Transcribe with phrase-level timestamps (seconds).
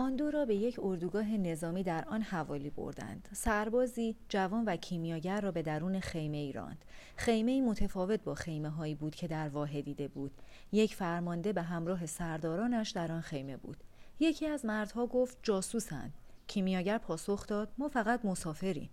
[0.00, 3.28] آن دو را به یک اردوگاه نظامی در آن حوالی بردند.
[3.32, 6.84] سربازی جوان و کیمیاگر را به درون خیمه ای راند.
[7.16, 10.30] خیمه متفاوت با خیمه هایی بود که در واحد دیده بود.
[10.72, 13.76] یک فرمانده به همراه سردارانش در آن خیمه بود.
[14.20, 16.12] یکی از مردها گفت جاسوسند.
[16.46, 18.90] کیمیاگر پاسخ داد ما فقط مسافریم.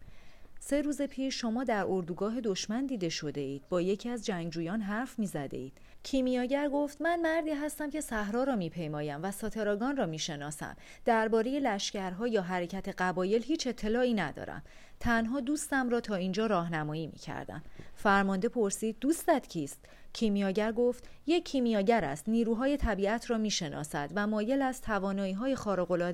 [0.60, 3.64] سه روز پیش شما در اردوگاه دشمن دیده شده اید.
[3.70, 5.74] با یکی از جنگجویان حرف می زده اید.
[6.04, 10.75] کیمیاگر گفت من مردی هستم که صحرا را میپیمایم و ساتراگان را می‌شناسم
[11.06, 14.64] درباره لشکرها یا حرکت قبایل هیچ اطلاعی ندارم.
[15.00, 17.64] تنها دوستم را تا اینجا راهنمایی می‌کردم
[17.96, 22.29] فرمانده پرسید دوستت کیست؟ کیمیاگر گفت یک کیمیاگر است.
[22.29, 25.56] نیروهای طبیعت را می‌شناسد و مایل است توانایی های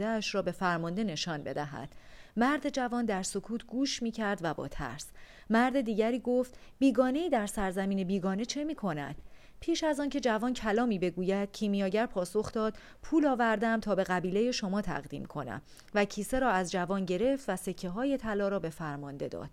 [0.03, 1.89] اش را به فرمانده نشان بدهد.
[2.37, 5.11] مرد جوان در سکوت گوش می کرد و با ترس.
[5.49, 9.15] مرد دیگری گفت بیگانه در سرزمین بیگانه چه می کند؟
[9.59, 14.51] پیش از آن که جوان کلامی بگوید کیمیاگر پاسخ داد پول آوردم تا به قبیله
[14.51, 15.61] شما تقدیم کنم
[15.93, 19.49] و کیسه را از جوان گرفت و سکه های طلا را به فرمانده داد.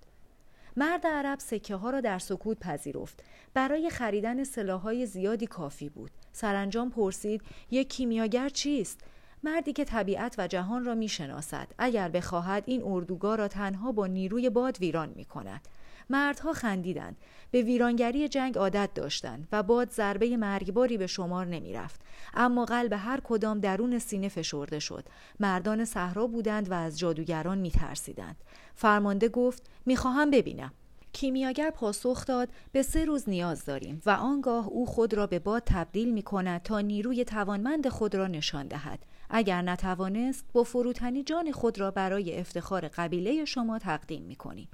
[0.76, 3.22] مرد عرب سکه ها را در سکوت پذیرفت.
[3.54, 6.10] برای خریدن سلاحهای زیادی کافی بود.
[6.32, 9.00] سرانجام پرسید یک کیمیاگر چیست؟
[9.42, 11.68] مردی که طبیعت و جهان را می‌شناسد.
[11.78, 15.68] اگر بخواهد این اردوگاه را تنها با نیروی باد ویران می کند
[16.10, 17.16] مردها خندیدند.
[17.50, 22.00] به ویرانگری جنگ عادت داشتند و باد ضربه مرگباری به شمار نمی رفت.
[22.34, 25.04] اما قلب هر کدام درون سینه فشرده شد.
[25.40, 28.36] مردان صحرا بودند و از جادوگران می ترسیدند.
[28.74, 30.72] فرمانده گفت خواهم ببینم.
[31.12, 35.62] کیمیاگر پاسخ داد به سه روز نیاز داریم و آنگاه او خود را به باد
[35.66, 38.98] تبدیل می کند تا نیروی توانمند خود را نشان دهد.
[39.30, 44.68] اگر نتوانست با فروتنی جان خود را برای افتخار قبیله شما تقدیم می کنیم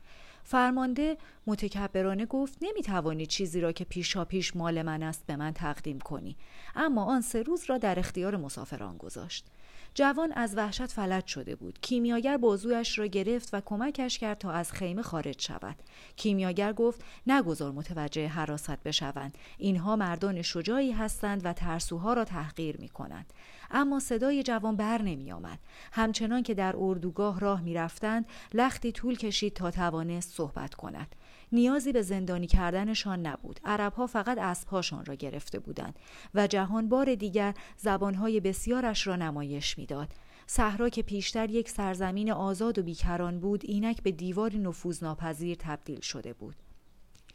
[0.46, 5.52] فرمانده متکبرانه گفت نمی توانی چیزی را که پیشا پیش مال من است به من
[5.52, 6.36] تقدیم کنی.
[6.76, 9.46] اما آن سه روز را در اختیار مسافران گذاشت.
[9.94, 11.78] جوان از وحشت فلج شده بود.
[11.80, 15.76] کیمیاگر بازویش را گرفت و کمکش کرد تا از خیمه خارج شود.
[16.16, 19.38] کیمیاگر گفت نگذار متوجه حراست بشوند.
[19.58, 23.32] اینها مردان شجاعی هستند و ترسوها را تحقیر می کنند
[23.70, 25.58] اما صدای جوان بر نمی آمد.
[25.92, 31.14] همچنان که در اردوگاه راه می رفتند لختی طول کشید تا توانست صحبت کند.
[31.52, 33.60] نیازی به زندانی کردنشان نبود.
[33.64, 35.98] عربها فقط اسبهاشان را گرفته بودند
[36.34, 40.08] و جهان بار دیگر زبانهای بسیارش را نمایش می‌داد.
[40.46, 46.32] صحرا که پیشتر یک سرزمین آزاد و بیکران بود اینک به دیواری نفوذناپذیر تبدیل شده
[46.32, 46.56] بود.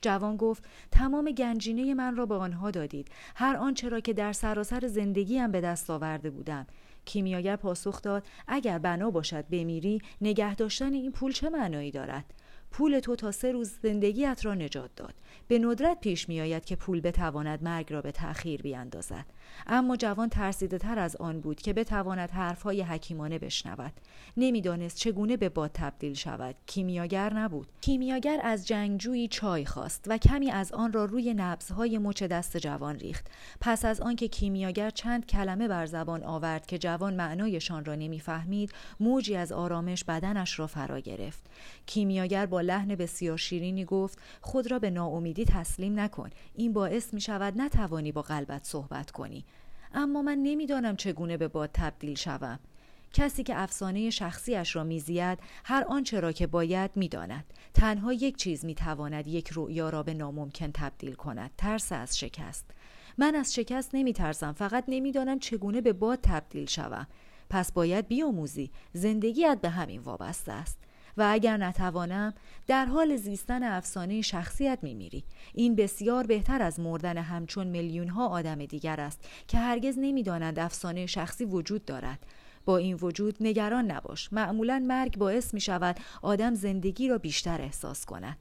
[0.01, 3.07] جوان گفت تمام گنجینه من را به آنها دادید.
[3.35, 6.67] هر آنچه را که در سراسر زندگیم به دست آورده بودم.
[7.05, 12.25] کیمیاگر پاسخ داد اگر بنا باشد بمیری نگه داشتن این پول چه معنایی دارد؟
[12.71, 15.13] پول تو تا سه روز زندگیت را نجات داد.
[15.47, 19.25] به ندرت پیش می آید که پول بتواند مرگ را به تأخیر بیاندازد.
[19.67, 23.93] اما جوان ترسیده تر از آن بود که بتواند حرفهای حکیمانه بشنود.
[24.37, 26.55] نمی‌دانست چگونه به باد تبدیل شود.
[26.65, 27.67] کیمیاگر نبود.
[27.81, 32.95] کیمیاگر از جنگجویی چای خواست و کمی از آن را روی نبزهای مچ دست جوان
[32.99, 33.27] ریخت.
[33.61, 39.35] پس از آنکه کیمیاگر چند کلمه بر زبان آورد که جوان معنایشان را نمی‌فهمید موجی
[39.35, 41.43] از آرامش بدنش را فرا گرفت.
[41.85, 46.29] کیمیاگر با لحن بسیار شیرینی گفت خود را به ناامیدی تسلیم نکن.
[46.55, 49.45] این باعث می شود نتوانی با قلبت صحبت کنی.
[49.93, 52.59] اما من نمی‌دانم چگونه به باد تبدیل شوم.
[53.13, 57.45] کسی که افسانه شخصیش را میزید هر آنچه را که باید می‌داند.
[57.73, 61.51] تنها یک چیز می‌تواند یک رؤیا را به ناممکن تبدیل کند.
[61.57, 62.65] ترس از شکست.
[63.17, 67.07] من از شکست نمیترسم فقط نمی‌دانم چگونه به باد تبدیل شوم.
[67.49, 68.71] پس باید بیاموزی.
[68.93, 70.77] زندگیت به همین وابسته است.
[71.17, 72.33] و اگر نتوانم
[72.67, 75.23] در حال زیستن افسانه شخصیت میمیری.
[75.53, 81.05] این بسیار بهتر از مردن همچون میلیون ها آدم دیگر است که هرگز نمی‌دانند افسانه
[81.05, 82.19] شخصی وجود دارد.
[82.65, 84.33] با این وجود نگران نباش.
[84.33, 88.37] معمولا مرگ باعث می شود آدم زندگی را بیشتر احساس کند.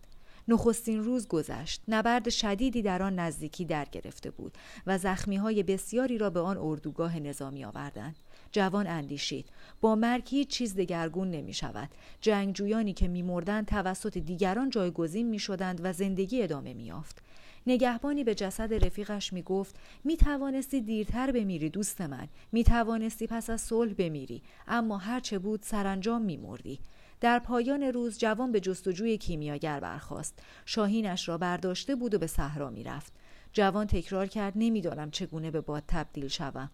[0.51, 1.83] نخستین روز گذشت.
[1.89, 6.59] نبرد شدیدی در آن نزدیکی در گرفته بود و زخمی های بسیاری را به آن
[6.59, 8.17] اردوگاه نظامی آوردند.
[8.53, 9.47] جوان اندیشید
[9.81, 11.89] با مرگ هیچ چیز دگرگون نمی شود
[12.21, 17.23] جنگجویانی که میمردند توسط دیگران جایگزین می شدند و زندگی ادامه می یافت.
[17.67, 19.75] نگهبانی به جسد رفیقش می گفت
[20.05, 22.29] می توانستی دیرتر بمیری دوست من.
[22.53, 24.43] می توانستی پس از صلح بمیری.
[24.69, 26.79] اما هرچه بود سرانجام می مردی.
[27.21, 30.39] در پایان روز جوان به جستجوی کیمیاگر برخاست.
[30.67, 33.13] شاهینش را برداشته بود و به صحرا می‌رفت.
[33.53, 36.71] جوان تکرار کرد نمی‌دانم چگونه به باد تبدیل شوم.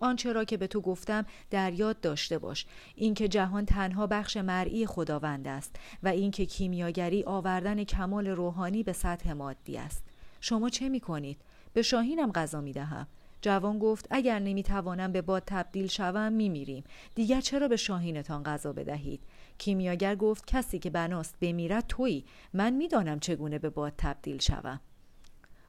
[0.00, 2.66] آنچه را که به تو گفتم در یاد داشته باش.
[2.94, 9.32] اینکه جهان تنها بخش مرئی خداوند است و اینکه کیمیاگری آوردن کمال روحانی به سطح
[9.32, 10.04] مادی است.
[10.40, 11.40] شما چه می کنید
[11.72, 13.06] به شاهینم غذا می دهم
[13.40, 16.84] جوان گفت اگر نمی‌توانم به باد تبدیل شوم میمیریم.
[17.14, 19.20] دیگر چرا به شاهینتان غذا بدهید؟
[19.62, 22.24] کیمیاگر گفت کسی که بناست بمیرد تویی.
[22.52, 24.80] من می‌دانم چگونه به باد تبدیل شوم.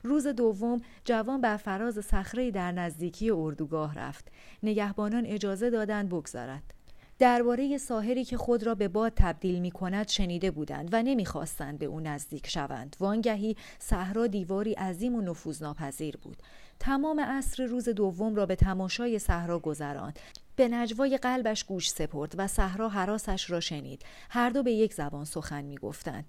[0.04, 4.32] روز دوم جوان بر فراز صخره در نزدیکی اردوگاه رفت.
[4.64, 6.73] نگهبانان اجازه دادند بگذارد
[7.20, 11.86] درباره ساحری که خود را به باد تبدیل می کند شنیده بودند و نمی‌خواستند به
[11.86, 12.96] او نزدیک شوند.
[13.00, 16.38] وانگهی صحرا دیواری عظیم و نفوذناپذیر بود.
[16.80, 20.20] تمام عصر روز دوم را به تماشای صحرا گذراند.
[20.56, 24.02] به نجوای قلبش گوش سپرد و صحرا حراسش را شنید.
[24.30, 26.26] هر دو به یک زبان سخن می گفتند.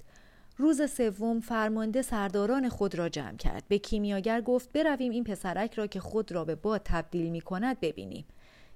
[0.56, 3.64] روز سوم فرمانده سرداران خود را جمع کرد.
[3.68, 7.80] به کیمیاگر گفت برویم این پسرک را که خود را به باد تبدیل می کند
[7.80, 8.24] ببینیم.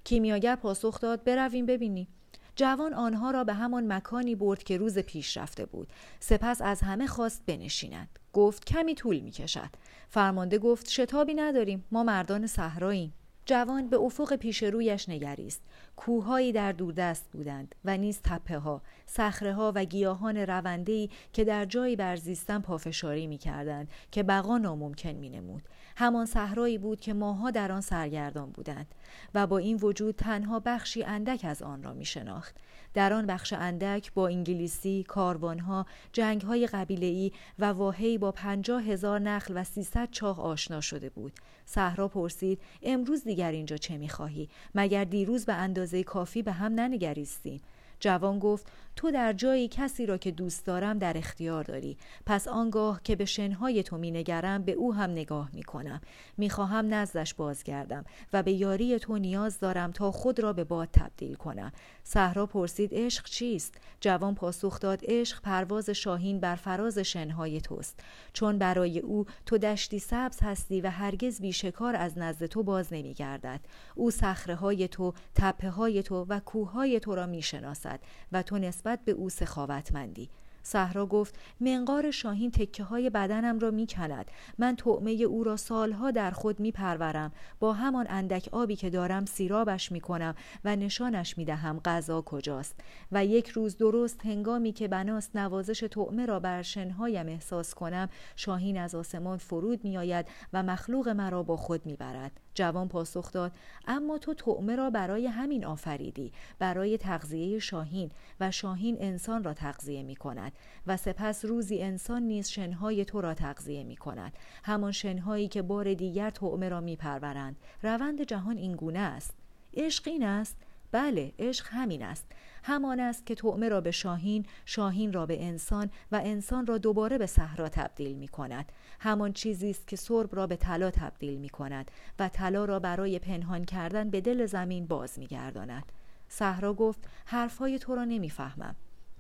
[0.05, 2.09] کیمیاگر پاسخ داد برویم ببینیم.
[2.57, 5.89] جوان آنها را به همان مکانی برد که روز پیش رفته بود.
[6.21, 8.19] سپس از همه خواست بنشیند.
[8.33, 9.71] گفت کمی طول می کشد
[10.09, 11.85] فرمانده گفت شتابی نداریم.
[11.91, 13.13] ما مردان صحراییم.
[13.49, 15.63] جوان به افق پیش رویش نگریست.
[15.97, 21.65] کوههایی در دوردست بودند و نیز تپه ها صخره ها و گیاهان رونده که در
[21.65, 25.63] جایی برزیستن پافشاری می کردند که بقا ناممکن می نمود
[25.97, 28.95] همان صحرایی بود که ماها در آن سرگردان بودند
[29.35, 32.57] و با این وجود تنها بخشی اندک از آن را می شناخت
[32.95, 39.53] در آن بخش اندک با انگلیسی، کاروانها، جنگهای قبیله‌ای و واهی با پنجاه هزار نخل
[39.57, 41.33] و سیصد چاه آشنا شده بود.
[41.71, 47.61] صحرا پرسید امروز دیگر اینجا چه می‌خواهی؟ مگر دیروز به اندازه کافی به هم ننگریستیم؟
[48.01, 48.67] جوان گفت
[48.99, 51.97] تو در جایی کسی را که دوست دارم در اختیار داری.
[52.27, 56.01] پس آنگاه که به شنهای تو می نگرم به او هم نگاه می کنم.
[56.37, 60.89] می خواهم نزدش بازگردم و به یاری تو نیاز دارم تا خود را به باد
[60.93, 61.73] تبدیل کنم.
[62.05, 68.01] صحرا پرسید عشق چیست؟ جوان پاسخ داد عشق پرواز شاهین بر فراز شنهای توست.
[68.33, 73.15] چون برای او تو دشتی سبز هستی و هرگز بیشکار از نزد تو باز نمی
[73.15, 73.61] گردد.
[73.95, 78.01] او صخره های تو تپه های تو و کوه های تو را می شناسد
[78.33, 80.31] و تو نسبت به او سخاوتمندی
[80.69, 84.31] صحرا گفت منقار شاهین تکه های بدنم را می کند.
[84.59, 87.33] من تعمه او را سالها در خود می پرورم.
[87.61, 92.81] با همان اندک آبی که دارم سیرابش می کنم و نشانش می دهم غذا کجاست.
[93.13, 98.79] و یک روز درست هنگامی که بناست نوازش تعمه را بر شنهایم احساس کنم شاهین
[98.79, 102.41] از آسمان فرود می آید و مخلوق مرا با خود می برد.
[102.59, 103.53] جوان پاسخ داد
[103.87, 108.11] اما تو تعمه را برای همین آفریدی برای تغذیه شاهین
[108.41, 110.53] و شاهین انسان را تغذیه می کند
[110.87, 114.33] و سپس روزی انسان نیز شنهای تو را تغذیه می کند.
[114.65, 117.57] همان شنهایی که بار دیگر تعمه را می پرورند.
[117.83, 119.35] روند جهان این گونه است.
[119.75, 120.57] عشق این است
[120.93, 122.27] بله عشق همین است.
[122.63, 127.19] همان است که تعمه را به شاهین شاهین را به انسان و انسان را دوباره
[127.19, 131.49] به صحرا تبدیل می کند همان چیزی است که سرب را به طلا تبدیل می
[131.49, 135.93] کند و طلا را برای پنهان کردن به دل زمین باز می گرداند
[136.29, 138.77] صحرا گفت حرفهای تو را نمی‌فهمم.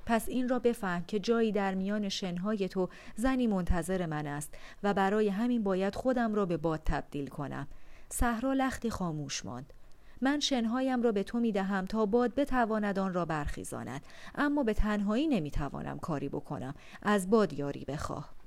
[0.06, 4.94] پس این را بفهم که جایی در میان شنهای تو زنی منتظر من است و
[4.94, 7.67] برای همین باید خودم را به باد تبدیل کنم.
[8.09, 9.73] صحرا لختی خاموش ماند.
[10.20, 14.00] من شنهایم را به تو می دهم تا باد بتواند آن را برخیزاند.
[14.35, 16.75] اما به تنهایی نمی توانم کاری بکنم.
[17.03, 18.38] از باد یاری بخواه.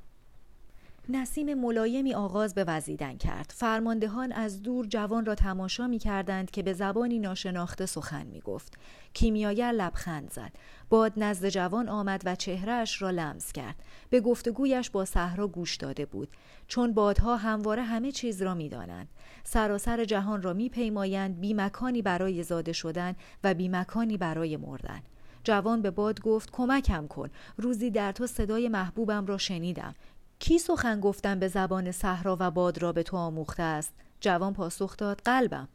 [1.12, 3.54] نسیم ملایمی آغاز به وزیدن کرد.
[3.56, 8.78] فرماندهان از دور جوان را تماشا می کردند که به زبانی ناشناخته سخن می گفت
[9.14, 10.52] کیمیاگر لبخند زد.
[10.90, 13.76] باد نزد جوان آمد و چهرهش را لمس کرد.
[14.10, 16.30] به گفتگویش با صحرا گوش داده بود.
[16.68, 19.08] چون بادها همواره همه چیز را می‌دانند.
[19.44, 25.02] سراسر جهان را میپیمایند بیمکانی برای زاده شدن و بیمکانی برای مردن.
[25.44, 27.30] جوان به باد گفت کمکم کن.
[27.58, 29.96] روزی در تو صدای محبوبم را شنیدم.
[30.42, 34.98] کی سخن گفتن به زبان صحرا و باد را به تو آموخته است؟ جوان پاسخ
[34.98, 35.68] داد قلبم.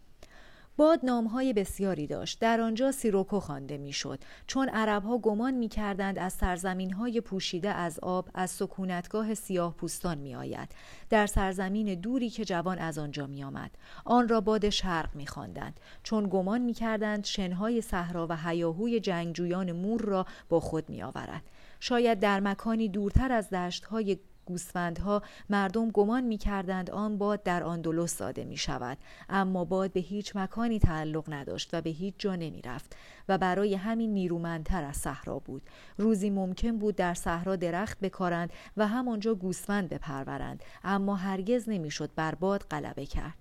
[0.76, 2.40] باد نامهای بسیاری داشت.
[2.40, 4.18] در آنجا سیروکو خوانده می‌شد.
[4.46, 10.68] چون عربها گمان می‌کردند از سرزمینهای پوشیده از آب از سکونتگاه سیاه پوستان میآید.
[11.10, 13.70] در سرزمین دوری که جوان از آنجا میآمد.
[14.04, 15.80] آن را باد شرق میخواندند.
[16.02, 21.42] چون گمان می‌کردند شنهای صحرا و هیاهوی جنگجویان مور را با خود میآورد.
[21.80, 28.18] شاید در مکانی دورتر از دشتهای گوسفندها مردم گمان می کردند آن باد در آندلس
[28.18, 28.98] زاده می شود
[29.28, 32.96] اما باد به هیچ مکانی تعلق نداشت و به هیچ جا نمی رفت
[33.28, 35.62] و برای همین نیرومندتر از صحرا بود.
[35.98, 42.34] روزی ممکن بود در صحرا درخت بکارند و همانجا گوسفند بپرورند اما هرگز نمی‌شد بر
[42.34, 43.34] باد غلبه کرد.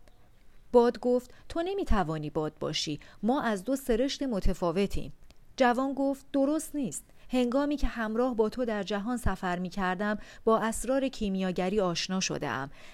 [0.72, 5.14] باد گفت تو نمی توانی باد باشی ما از دو سرشت متفاوتیم.
[5.58, 7.04] جوان گفت درست نیست.
[7.30, 12.46] هنگامی که همراه با تو در جهان سفر می کردم با اسرار کیمیاگری آشنا شده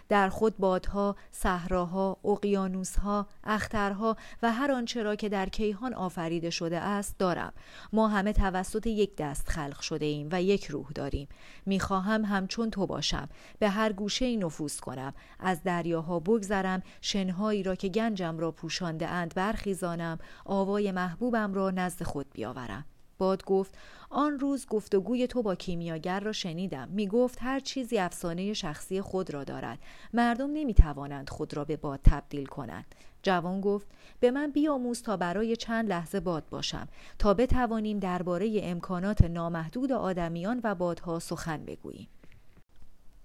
[0.09, 6.79] در خود بادها، صحراها، اقیانوسها، اخترها و هر آنچه را که در کیهان آفریده شده
[6.79, 7.53] است دارم.
[7.93, 11.27] ما همه توسط یک دست خلق شده ایم و یک روح داریم.
[11.65, 13.29] می‌خواهم همچون تو باشم.
[13.59, 15.13] به هر گوشه نفوذ کنم.
[15.39, 16.83] از دریاها بگذرم.
[17.01, 20.19] شنهایی را که گنجم را پوشانده اند برخیزانم.
[20.45, 22.85] آوای محبوبم را نزد خود بیاورم.
[23.21, 23.77] باد گفت
[24.09, 26.87] آن روز گفتگوی تو با کیمیاگر را شنیدم.
[26.87, 29.79] می گفت هر چیزی افسانه شخصی خود را دارد.
[30.13, 32.95] مردم نمی توانند خود را به باد تبدیل کنند.
[33.23, 33.87] جوان گفت
[34.19, 36.87] به من بیاموز تا برای چند لحظه باد باشم.
[37.19, 42.07] تا بتوانیم درباره امکانات نامحدود آدمیان و بادها سخن بگوییم.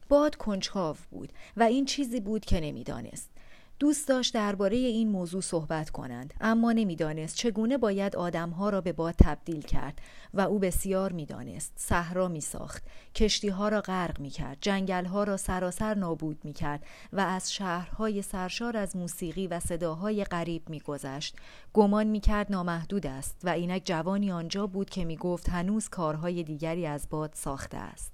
[0.09, 3.31] باد کنجکاو بود و این چیزی بود که نمی‌دانست.
[3.78, 9.14] دوست داشت درباره این موضوع صحبت کنند اما نمی‌دانست چگونه باید آدمها را به باد
[9.18, 10.00] تبدیل کرد
[10.35, 11.73] و او بسیار می‌دانست.
[11.76, 16.52] صحرا می ساخت کشتی ها را غرق می کرد جنگل ها را سراسر نابود می
[16.52, 21.37] کرد و از شهرهای سرشار از موسیقی و صداهای غریب می گذشت
[21.73, 26.42] گمان می کرد نامحدود است و اینک جوانی آنجا بود که می گفت هنوز کارهای
[26.42, 28.12] دیگری از باد ساخته است.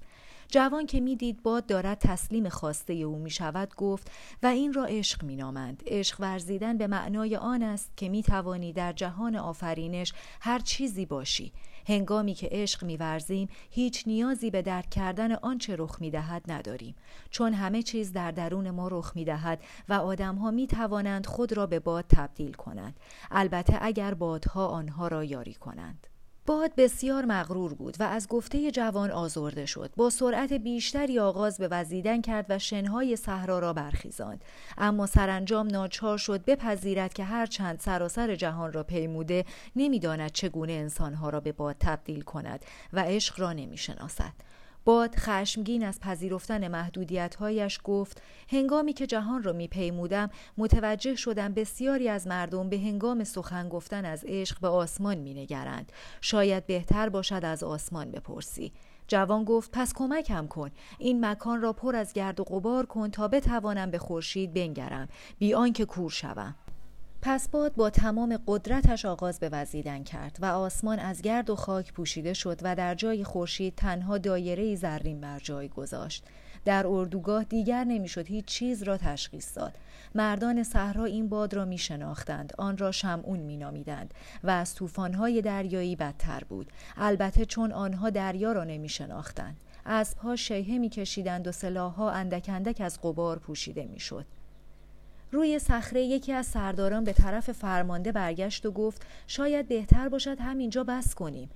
[0.54, 4.11] جوان که می‌دید باد دارد تسلیم خواسته او می شود گفت
[4.42, 5.82] و این را عشق می نامند.
[5.87, 11.52] عشق ورزیدن به معنای آن است که می توانی در جهان آفرینش هر چیزی باشی.
[11.87, 16.94] هنگامی که عشق میورزیم هیچ نیازی به درک کردن آنچه رخ می‌دهد نداریم.
[17.30, 21.80] چون همه چیز در درون ما رخ می‌دهد و آدمها می توانند خود را به
[21.80, 23.00] باد تبدیل کنند.
[23.30, 26.06] البته اگر بادها آنها را یاری کنند.
[26.46, 29.90] باد بسیار مغرور بود و از گفته جوان آزرده شد.
[29.96, 34.44] با سرعت بیشتری آغاز به وزیدن کرد و شنهای صحرا را برخیزاند.
[34.78, 39.44] اما سرانجام ناچار شد بپذیرد که هر چند سراسر جهان را پیموده
[39.76, 44.32] نمی‌داند چگونه انسانها را به باد تبدیل کند و عشق را نمی‌شناسد.
[44.85, 52.27] باد خشمگین از پذیرفتن محدودیتهایش گفت هنگامی که جهان را میپیمودم متوجه شدم بسیاری از
[52.27, 55.93] مردم به هنگام سخن گفتن از عشق به آسمان مینگرند.
[56.21, 58.73] شاید بهتر باشد از آسمان بپرسی.
[59.09, 60.71] جوان گفت پس کمکم کن.
[60.99, 65.09] این مکان را پر از گرد و غبار کن تا بتوانم به خورشید بنگرم.
[65.39, 66.55] بی آنکه کور شوم.
[67.25, 71.93] پس باد با تمام قدرتش آغاز به وزیدن کرد و آسمان از گرد و خاک
[71.93, 76.25] پوشیده شد و در جای خورشید تنها دایره زرین بر جای گذاشت.
[76.64, 79.75] در اردوگاه دیگر نمی‌شد هیچ چیز را تشخیص داد.
[80.14, 84.14] مردان صحرا این باد را می شناختند آن را شمعون می نامیدند
[84.45, 86.73] و از طوفان‌های دریایی بدتر بود.
[86.97, 92.81] البته چون آنها دریا را نمی شناختند اسبها شیهه می کشیدند و سلاحها اندک اندک
[92.81, 94.26] از قبار پوشیده می شد.
[95.33, 100.85] روی صخره یکی از سرداران به طرف فرمانده برگشت و گفت شاید بهتر باشد همینجا
[100.85, 101.51] بس کنیم.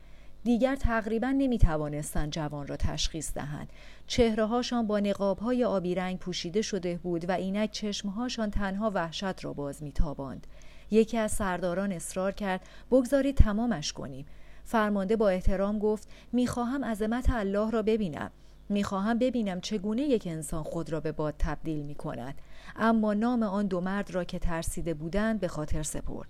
[0.45, 3.69] دیگر تقریبا نمی توانستند جوان را تشخیص دهند.
[4.07, 9.45] چهره هاشان با نقاب های آبی رنگ پوشیده شده بود و اینک چشمهاشان تنها وحشت
[9.45, 10.47] را باز می تاباند.
[10.91, 14.27] یکی از سرداران اصرار کرد بگذارید تمامش کنیم.
[14.65, 18.31] فرمانده با احترام گفت می‌خواهم عظمت الله را ببینم.
[18.69, 22.35] می‌خواهم ببینم چگونه یک انسان خود را به باد تبدیل می کند
[22.77, 26.29] اما نام آن دو مرد را که ترسیده بودند به خاطر سپرد.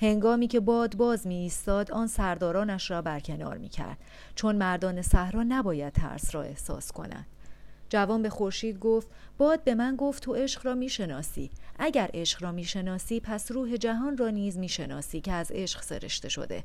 [0.00, 3.98] هنگامی که باد باز می ایستاد آن سردارانش را برکنار می کرد
[4.34, 7.26] چون مردان صحرا نباید ترس را احساس کنند.
[7.88, 11.50] جوان به خورشید گفت باد به من گفت تو عشق را می‌شناسی.
[11.78, 16.64] اگر عشق را می‌شناسی پس روح جهان را نیز می‌شناسی که از عشق سرشته شده.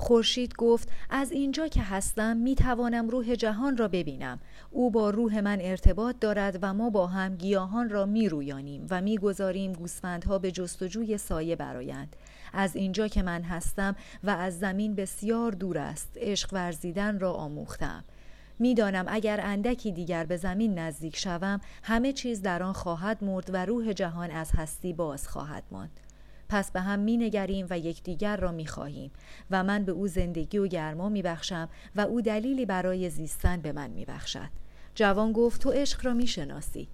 [0.00, 4.38] خورشید گفت از اینجا که هستم می توانم روح جهان را ببینم.
[4.70, 9.00] او با روح من ارتباط دارد و ما با هم گیاهان را می رویانیم و
[9.00, 12.16] می گذاریم گوسفندها به جستجوی سایه برایند
[12.52, 18.04] از اینجا که من هستم و از زمین بسیار دور است عشق ورزیدن را آموختم.
[18.58, 23.64] می‌دانم اگر اندکی دیگر به زمین نزدیک شوم همه چیز در آن خواهد مرد و
[23.64, 26.00] روح جهان از هستی باز خواهد ماند.
[26.50, 29.10] پس به هم می نگریم و یکدیگر را می خواهیم
[29.50, 33.72] و من به او زندگی و گرما می بخشم و او دلیلی برای زیستن به
[33.72, 34.48] من می بخشد.
[34.94, 36.88] جوان گفت تو عشق را می شناسی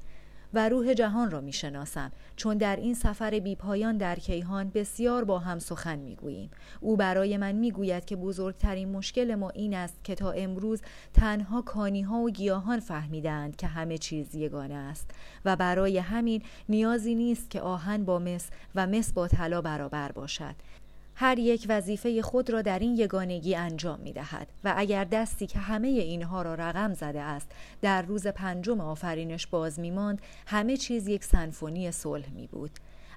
[0.57, 5.39] و روح جهان را می شناسم چون در این سفر بیپایان در کیهان بسیار با
[5.39, 6.51] هم سخن می گوییم.
[6.81, 10.83] او برای من می گوید که بزرگترین مشکل ما این است که تا امروز
[11.15, 15.11] تنها کانی ها و گیاهان فهمیدند که همه چیز یگانه است
[15.45, 20.55] و برای همین نیازی نیست که آهن با مس و مس با طلا برابر باشد
[21.19, 25.59] هر یک وظیفه خود را در این یگانگی انجام می دهد و اگر دستی که
[25.59, 27.51] همه اینها را رقم زده است
[27.83, 32.71] در روز پنجم آفرینش باز می ماند همه چیز یک سنفونی صلح می بود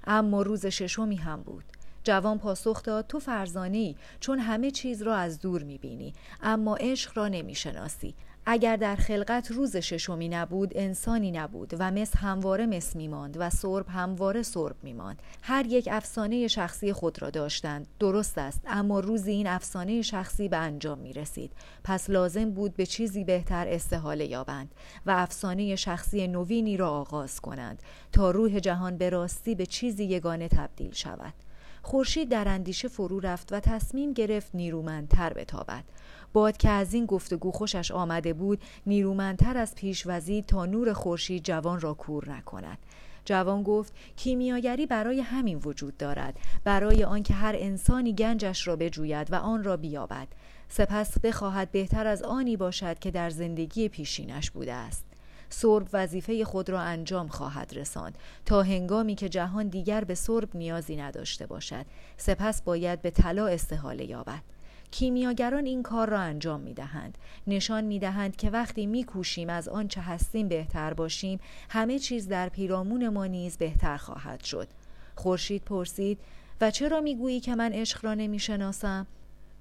[0.06, 1.64] اما روز ششمی هم بود.
[2.04, 7.28] جوان پاسخ داد تو فرزانه چون همه چیز را از دور می‌بینی اما عشق را
[7.28, 8.14] نمی‌شناسی.
[8.46, 13.88] اگر در خلقت روز ششمی نبود انسانی نبود و مس همواره مس میماند و سرب
[13.88, 15.22] همواره سرب میماند.
[15.42, 17.86] هر یک افسانه شخصی خود را داشتند.
[17.98, 21.52] درست است اما روزی این افسانه شخصی به انجام می رسید
[21.84, 24.74] پس لازم بود به چیزی بهتر استحاله یابند
[25.06, 27.82] و افسانه شخصی نوینی را آغاز کنند
[28.12, 31.34] تا روح جهان به راستی به چیزی یگانه تبدیل شود.
[31.82, 35.84] خورشید در اندیشه فرو رفت و تصمیم گرفت نیرومندتر بتابد.
[36.32, 41.44] باد که از این گفتگو خوشش آمده بود نیرومندتر از پیش وزید تا نور خورشید
[41.44, 42.78] جوان را کور نکند.
[43.24, 49.34] جوان گفت کیمیاگری برای همین وجود دارد برای آنکه هر انسانی گنجش را بجوید و
[49.34, 50.28] آن را بیابد.
[50.68, 55.04] سپس بخواهد بهتر از آنی باشد که در زندگی پیشینش بوده است.
[55.50, 60.96] سرب وظیفه خود را انجام خواهد رساند تا هنگامی که جهان دیگر به سرب نیازی
[60.96, 61.86] نداشته باشد.
[62.16, 64.42] سپس باید به طلا استحاله یابد.
[64.90, 67.18] کیمیاگران این کار را انجام می دهند.
[67.46, 72.48] نشان می دهند که وقتی می کوشیم از آنچه هستیم بهتر باشیم همه چیز در
[72.48, 74.68] پیرامون ما نیز بهتر خواهد شد.
[75.14, 76.18] خورشید پرسید
[76.60, 79.06] و چرا می گویی که من عشق را نمی شناسم؟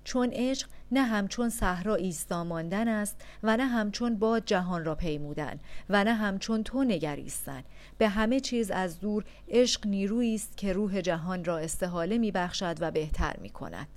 [0.03, 5.59] چون عشق نه همچون صحرا ایستا ماندن است و نه همچون باد جهان را پیمودن
[5.89, 7.63] و نه همچون تو نگریستن
[7.97, 12.77] به همه چیز از دور عشق نیرویی است که روح جهان را استحاله می بخشد
[12.79, 13.87] و بهتر می کند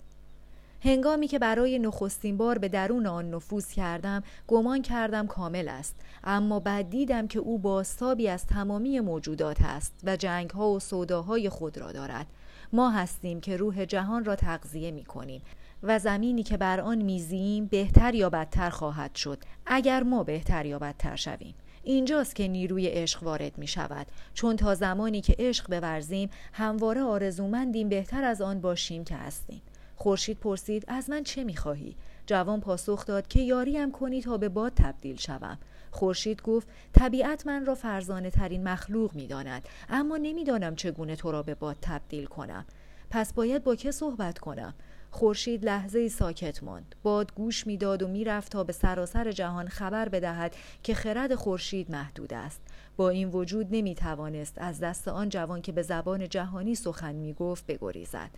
[0.84, 5.96] هنگامی که برای نخستین بار به درون آن نفوذ کردم گمان کردم کامل است.
[6.24, 11.48] اما بعد دیدم که او باستابی از تمامی موجودات است و جنگ ها و سوداهای
[11.48, 12.26] خود را دارد.
[12.72, 15.42] ما هستیم که روح جهان را تغذیه می کنیم
[15.82, 19.38] و زمینی که بر آن میزیم بهتر یا بدتر خواهد شد.
[19.66, 21.54] اگر ما بهتر یا بدتر شویم.
[21.82, 27.88] اینجاست که نیروی عشق وارد می شود چون تا زمانی که عشق بورزیم همواره آرزومندیم
[27.88, 29.62] بهتر از آن باشیم که هستیم.
[29.96, 31.96] خورشید پرسید از من چه می‌خواهی؟
[32.26, 35.58] جوان پاسخ داد که یاریم کنی تا به باد تبدیل شوم.
[35.90, 41.54] خورشید گفت طبیعت من را فرزانه ترین مخلوق می‌داند اما نمی‌دانم چگونه تو را به
[41.54, 42.66] باد تبدیل کنم.
[43.10, 44.74] پس باید با که صحبت کنم؟
[45.10, 46.94] خورشید لحظه ساکت ماند.
[47.02, 52.34] باد گوش می‌داد و می‌رفت تا به سراسر جهان خبر بدهد که خرد خورشید محدود
[52.34, 52.60] است.
[52.96, 58.30] با این وجود نمی‌توانست از دست آن جوان که به زبان جهانی سخن می‌گفت بگریزد.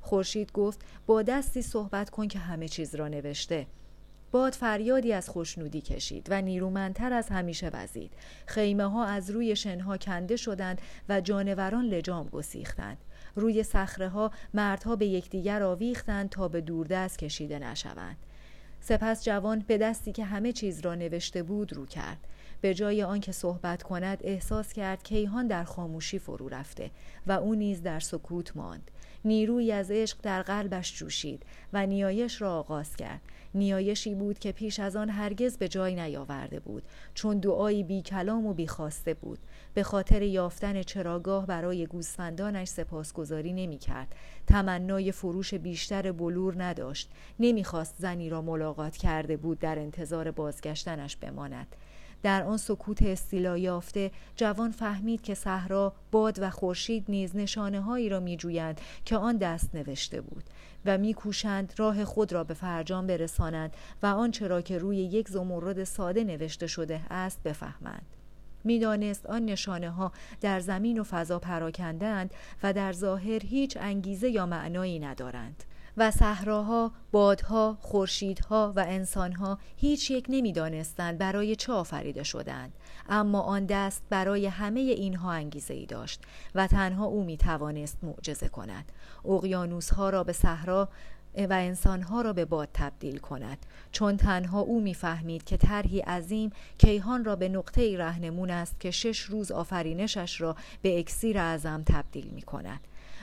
[0.00, 3.66] خورشید گفت با دستی صحبت کن که همه چیز را نوشته.
[4.32, 8.12] باد فریادی از خوشنودی کشید و نیرومندتر از همیشه وزید.
[8.46, 12.98] خیمه ها از روی شنها کنده شدند و جانوران لجام گسیختند.
[13.36, 18.16] روی صخره ها مردها به یکدیگر آویختند تا به دوردست کشیده نشوند.
[18.80, 22.26] سپس جوان به دستی که همه چیز را نوشته بود رو کرد.
[22.60, 26.90] به جای آنکه صحبت کند احساس کرد کیهان در خاموشی فرو رفته
[27.26, 28.90] و او نیز در سکوت ماند.
[29.24, 33.20] نیروی از عشق در قلبش جوشید و نیایش را آغاز کرد.
[33.54, 36.82] نیایشی بود که پیش از آن هرگز به جای نیاورده بود
[37.14, 39.38] چون دعایی بی کلام و بی خواسته بود.
[39.74, 44.14] به خاطر یافتن چراگاه برای گوسفندانش سپاسگزاری نمی کرد.
[44.46, 47.10] تمنای فروش بیشتر بلور نداشت.
[47.40, 51.76] نمی‌خواست زنی را ملاقات کرده بود در انتظار بازگشتنش بماند.
[52.22, 58.08] در آن سکوت استیلا یافته جوان فهمید که صحرا باد و خورشید نیز نشانه هایی
[58.08, 60.44] را میجویند که آن دست نوشته بود
[60.84, 65.84] و میکوشند راه خود را به فرجام برسانند و آنچه را که روی یک زمرد
[65.84, 68.06] ساده نوشته شده است بفهمند.
[68.64, 74.46] می‌دانست آن نشانه ها در زمین و فضا پراکندند و در ظاهر هیچ انگیزه یا
[74.46, 75.64] معنایی ندارند.
[75.96, 82.72] و صحراها، بادها، خورشیدها و انسانها هیچ یک نمی‌دانستند برای چه آفریده شدند.
[83.08, 86.22] اما آن دست برای همه اینها انگیزه ای داشت
[86.54, 88.92] و تنها او می توانست معجزه کند.
[89.24, 90.88] اقیانوس ها را به صحرا
[91.36, 93.66] و انسانها را به باد تبدیل کند.
[93.92, 98.90] چون تنها او می‌فهمید که طرحی عظیم کیهان را به نقطه ای رهنمون است که
[98.90, 102.80] شش روز آفرینشش را به اکسیر اعظم تبدیل می کند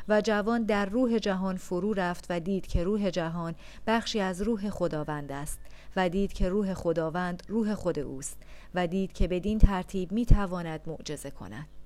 [0.08, 3.56] و جوان در روح جهان فرو رفت و دید که روح جهان
[3.88, 5.60] بخشی از روح خداوند است
[5.96, 8.38] و دید که روح خداوند روح خود اوست
[8.76, 11.77] و دید که بدین ترتیب می تواند معجزه کند.